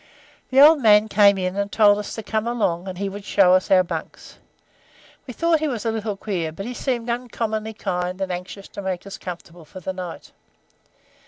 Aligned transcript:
The 0.49 0.59
old 0.59 0.81
man 0.81 1.07
came 1.09 1.37
in, 1.37 1.55
and 1.55 1.71
told 1.71 1.99
us 1.99 2.15
to 2.15 2.23
come 2.23 2.47
along, 2.47 2.87
and 2.87 2.97
he 2.97 3.07
would 3.07 3.23
show 3.23 3.53
us 3.53 3.69
our 3.69 3.83
bunks. 3.83 4.39
We 5.27 5.33
thought 5.35 5.59
he 5.59 5.67
was 5.67 5.85
a 5.85 5.91
little 5.91 6.17
queer, 6.17 6.51
but 6.51 6.65
he 6.65 6.73
seemed 6.73 7.07
uncommonly 7.07 7.73
kind 7.73 8.19
and 8.19 8.31
anxious 8.31 8.67
to 8.69 8.81
make 8.81 9.05
us 9.05 9.19
comfortable 9.19 9.63
for 9.63 9.79
the 9.79 9.93
night. 9.93 10.31